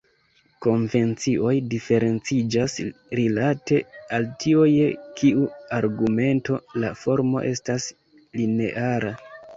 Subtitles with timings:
[0.65, 2.77] Konvencioj diferenciĝas
[3.19, 3.81] rilate
[4.17, 4.87] al tio je
[5.21, 5.45] kiu
[5.81, 7.91] argumento la formo estas
[8.41, 9.15] lineara.